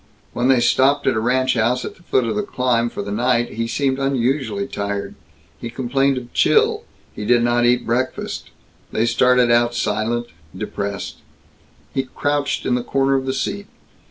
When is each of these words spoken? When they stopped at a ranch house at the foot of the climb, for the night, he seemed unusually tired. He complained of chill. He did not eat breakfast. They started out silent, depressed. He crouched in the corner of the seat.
When 0.33 0.47
they 0.47 0.59
stopped 0.61 1.05
at 1.05 1.13
a 1.13 1.19
ranch 1.19 1.53
house 1.53 1.85
at 1.85 1.95
the 1.95 2.01
foot 2.01 2.23
of 2.25 2.35
the 2.35 2.41
climb, 2.41 2.89
for 2.89 3.03
the 3.03 3.11
night, 3.11 3.49
he 3.49 3.67
seemed 3.67 3.99
unusually 3.99 4.65
tired. 4.65 5.13
He 5.59 5.69
complained 5.69 6.17
of 6.17 6.33
chill. 6.33 6.85
He 7.15 7.23
did 7.23 7.43
not 7.43 7.65
eat 7.67 7.85
breakfast. 7.85 8.49
They 8.91 9.05
started 9.05 9.51
out 9.51 9.75
silent, 9.75 10.25
depressed. 10.57 11.17
He 11.93 12.01
crouched 12.01 12.65
in 12.65 12.73
the 12.73 12.81
corner 12.81 13.13
of 13.13 13.27
the 13.27 13.31
seat. 13.33 13.67